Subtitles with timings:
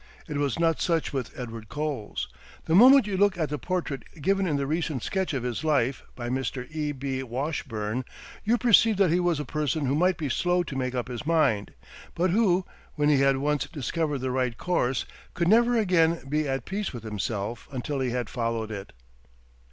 [0.27, 2.27] It was not such with Edward Coles.
[2.65, 6.05] The moment you look at the portrait given in the recent sketch of his life
[6.15, 6.67] by Mr.
[6.75, 6.91] E.
[6.91, 7.21] B.
[7.21, 8.03] Washburne,
[8.43, 11.23] you perceive that he was a person who might be slow to make up his
[11.27, 11.75] mind,
[12.15, 16.65] but who, when he had once discovered the right course, could never again be at
[16.65, 18.93] peace with himself until he had followed it.